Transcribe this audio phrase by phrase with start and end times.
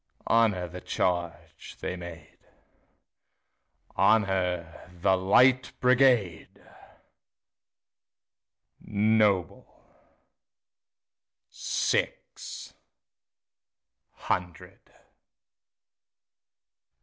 [0.25, 2.39] Honor the charge they made!
[3.95, 6.47] Honor the Light Brigade,
[8.79, 9.67] Noble
[11.51, 12.73] six
[14.13, 14.79] hundred!